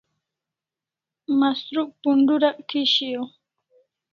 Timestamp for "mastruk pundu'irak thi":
1.39-2.81